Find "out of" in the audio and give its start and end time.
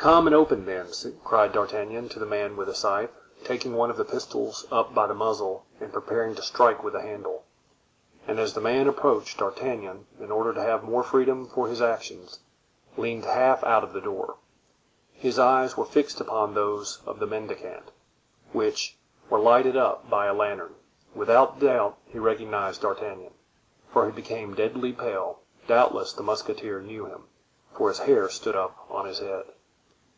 13.64-13.92